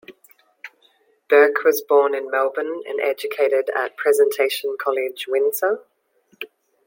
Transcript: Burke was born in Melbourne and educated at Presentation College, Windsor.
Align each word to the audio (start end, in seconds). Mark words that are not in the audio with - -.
Burke 1.29 1.63
was 1.63 1.83
born 1.83 2.15
in 2.15 2.31
Melbourne 2.31 2.81
and 2.87 2.99
educated 2.99 3.69
at 3.75 3.95
Presentation 3.97 4.75
College, 4.79 5.27
Windsor. 5.27 5.85